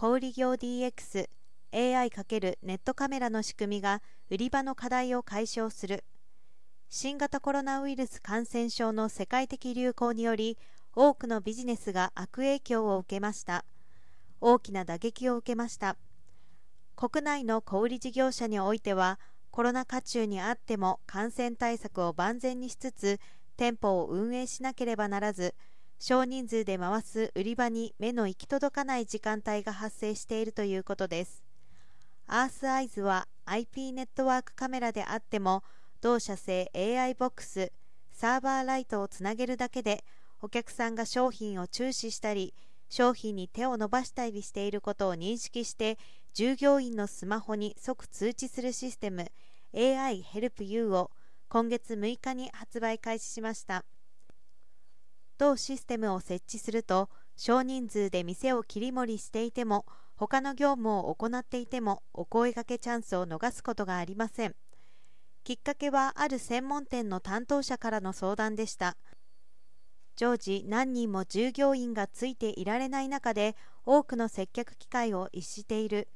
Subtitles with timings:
[0.00, 1.28] 小売業 DX、
[1.72, 6.04] AI× ネットカメラの仕組みが売り場の課題を解消する。
[6.88, 10.56] 新型コロナウイルス感染症の世界的流行により、
[10.94, 13.64] 多くのビジネスが悪影響を受けました。
[14.40, 15.96] 大きな打撃を受けました。
[16.94, 19.18] 国内の小売事業者においては、
[19.50, 23.18] コロナ禍中にあっても感染対策を万全にしつつ、
[23.56, 25.56] 店舗を運営しなければならず、
[25.98, 31.42] 少人数で回す売り場に目の行き届かない時間帯が発生しているということです。
[32.28, 35.64] アースアイズは IP ネットワークカメラであっても
[36.02, 37.72] 同社製 AI ボックス
[38.12, 40.04] サーバーライトをつなげるだけで
[40.42, 42.52] お客さんが商品を注視したり
[42.90, 45.98] 商品に手を伸ばしたりしていることを認識して
[46.34, 49.32] 従業員のスマホに即通知するシステム
[49.74, 51.10] AI Help You を
[51.48, 53.84] 今月6日に発売開始しました
[55.38, 64.56] 同システムを設置すると少人数で店を切り盛りしていても他の業務を行っていてもお声掛けチャンスを逃すことがありません。
[65.44, 68.96] きっかけはある専門店の担当者からの相談でした。
[70.16, 73.54] 常時何人も従業員がついていられない中で
[73.86, 76.08] 多くの接客機会を逸している。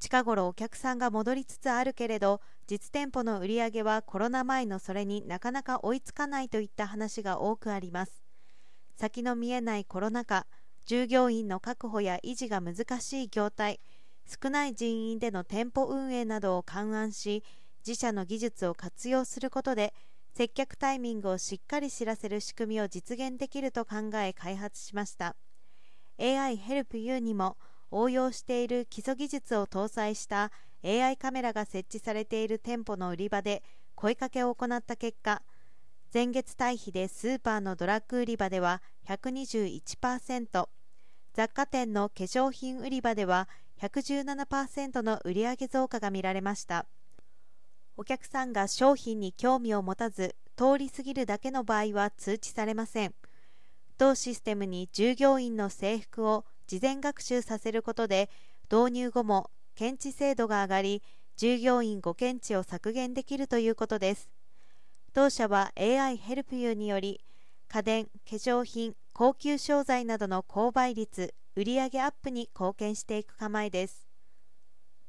[0.00, 8.22] 近頃お客さんが戻りつつあるけれど実店舗の売り上げはコロナ前のそれになかなか追いつかないといった話が多くあります。
[9.02, 10.46] 先の見えないコロナ禍
[10.86, 13.80] 従業員の確保や維持が難しい業態
[14.28, 17.42] 少ない人員での店舗運営などを勘案し
[17.84, 19.92] 自社の技術を活用することで
[20.36, 25.34] 接客タイミングをしっかり知らせる仕組みを実現できると考え開発しました。
[26.20, 27.56] AI Help You にも
[27.90, 30.52] 応用している基礎技術を搭載した
[30.84, 33.64] AI カメラが設置されている店舗の売り場で
[33.96, 35.42] 声かけを行った結果
[36.14, 40.68] 前月対比でスーパーのドラッグ売り場では121%
[41.34, 43.48] 雑貨店の化粧品売り場では
[43.80, 46.86] 117%の売上増加が見られました。
[47.96, 53.14] お客さんが商品に興味を持たず通り過ぎるだけの場合は通知されません。
[53.98, 58.30] 同システムに従業員の制服を事前学習させることで
[58.70, 61.02] 導入後も検知精度が上がり
[61.36, 64.30] 従業員5検知を削減できるということです。
[65.12, 67.20] 当社は AI ヘルプユーにより
[67.72, 74.11] 家電、化粧品、高級商材などの購買率、売上アップに貢献していく構えです。